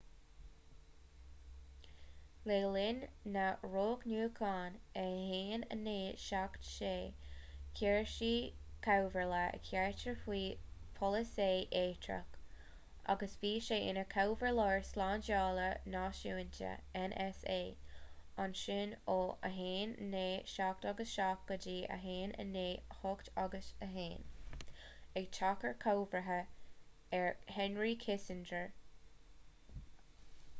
le 2.43 2.67
linn 2.67 3.07
na 3.23 3.55
roghnúchán 3.63 4.73
i 4.95 5.61
1976 5.63 7.13
chuir 7.79 8.01
sé 8.15 8.29
comhairle 8.87 9.37
ar 9.39 9.59
carter 9.67 10.15
faoi 10.23 10.41
pholasaí 10.97 11.59
eachtrach 11.81 12.39
agus 13.15 13.37
bhí 13.43 13.53
sé 13.67 13.77
ina 13.91 14.05
chomhairleoir 14.15 14.81
slándála 14.89 15.69
náisiúnta 15.95 16.71
nsa 17.03 17.61
ansin 18.47 18.97
ó 19.19 19.21
1977 19.53 21.47
go 21.47 21.61
dtí 21.69 21.77
1981 22.43 24.27
ag 25.21 25.31
teacht 25.39 25.71
i 25.71 25.75
gcomharba 25.87 26.45
ar 27.21 27.33
henry 27.61 27.95
kissinger 28.07 28.69